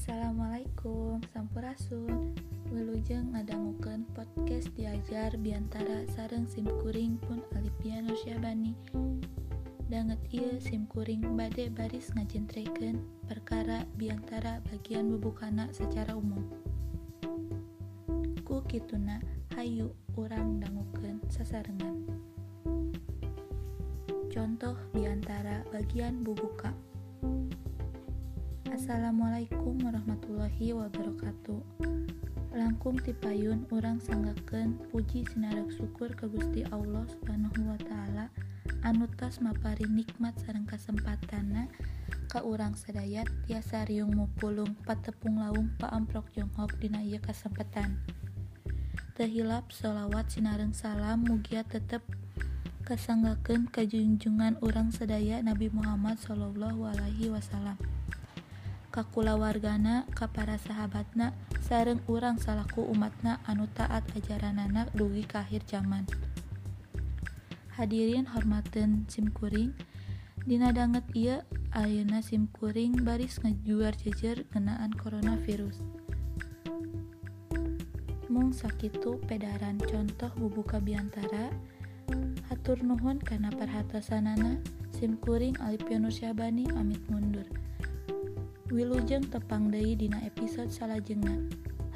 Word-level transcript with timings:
Assalamualaikum. 0.00 1.20
Sampurasun. 1.28 2.32
Wilujeng 2.72 3.36
ngadangukeun 3.36 4.08
podcast 4.16 4.72
diajar 4.72 5.36
biantara 5.36 6.08
sareng 6.16 6.48
simkuring 6.48 7.20
pun 7.20 7.44
Alipiano 7.52 8.16
Syabani. 8.16 8.72
Danget 9.92 10.16
ieu 10.32 10.56
simkuring 10.56 11.36
bade 11.36 11.68
baris 11.68 12.16
ngajentrekeun 12.16 12.96
perkara 13.28 13.84
biantara 14.00 14.64
bagian 14.72 15.12
bubukana 15.12 15.68
secara 15.68 16.16
umum. 16.16 16.48
Ku 18.40 18.64
kituna 18.64 19.20
hayu 19.52 19.92
urang 20.16 20.64
dangukeun 20.64 21.20
sasarengan. 21.28 22.08
Contoh 24.32 24.80
diantara 24.96 25.68
bagian 25.68 26.24
bubuka. 26.24 26.72
Assalamualaikum 28.90 29.86
warahmatullahi 29.86 30.74
wabarakatuh. 30.74 31.62
Langkung 32.50 32.98
tipayun 32.98 33.62
orang 33.70 34.02
sanggaken 34.02 34.82
puji 34.90 35.22
sinarak 35.30 35.70
syukur 35.70 36.10
ke 36.10 36.26
Gusti 36.26 36.66
Allah 36.74 37.06
subhanahu 37.06 37.70
Wa 37.70 37.78
ta'ala 37.86 38.26
anutas 38.82 39.38
mapari 39.38 39.86
nikmat 39.86 40.34
sarang 40.42 40.66
kesempatana 40.66 41.70
ke 42.34 42.42
urang 42.42 42.74
sedayat 42.74 43.30
tiasa 43.46 43.86
riung 43.86 44.10
mupulung 44.10 44.74
patepung 44.82 45.38
laung 45.38 45.70
paamprok 45.78 46.26
jonghok 46.34 46.74
dina 46.82 46.98
ieu 46.98 47.22
kesempatan 47.22 47.94
tehilap 49.14 49.70
sholawat 49.70 50.34
sinareng 50.34 50.74
salam 50.74 51.22
mugia 51.22 51.62
tetep 51.62 52.02
kesanggaken 52.82 53.70
kejunjungan 53.70 54.58
orang 54.66 54.90
sedaya 54.90 55.38
Nabi 55.46 55.70
Muhammad 55.70 56.18
Shallallahu 56.18 56.90
Alaihi 56.90 57.30
Wasallam. 57.30 57.78
kakulawargana 58.90 60.06
kapara 60.12 60.58
sahabatna 60.58 61.32
sareng 61.62 62.02
urang 62.10 62.36
salaku 62.36 62.82
umatna 62.84 63.38
anu 63.46 63.70
taat 63.72 64.04
ajaran 64.14 64.58
anak 64.58 64.90
dugi 64.92 65.24
kahir 65.24 65.62
zaman. 65.66 66.06
Hadirin 67.78 68.28
hormaten 68.28 69.08
simkuring 69.08 69.72
Dinadanget 70.40 71.04
ia 71.12 71.44
ayeuna 71.76 72.24
simkuring 72.24 73.04
baris 73.04 73.36
ngejuar 73.44 73.92
jejer 73.92 74.48
kenaan 74.48 74.88
coronavirus. 74.96 75.84
Mung 78.32 78.48
sakitu 78.56 79.20
pedaran 79.28 79.76
contoh 79.76 80.32
bubuka 80.40 80.80
biantara 80.80 81.52
hatur 82.48 82.80
nuhun 82.80 83.20
karena 83.20 83.52
perhatasanana 83.52 84.64
simkuring 84.96 85.60
Alipionur 85.60 86.08
Syabani 86.08 86.64
amit 86.72 87.04
mundur. 87.12 87.44
Wilujeng 88.80 89.28
tepang 89.28 89.68
Dei 89.68 89.92
dina 89.92 90.24
episode 90.24 90.72
salajengna. 90.72 91.36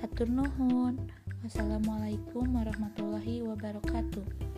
Hatur 0.04 0.28
Nuhun 0.28 1.00
Wassalamualaikum 1.40 2.44
warahmatullahi 2.52 3.40
wabarakatuh 3.40 4.53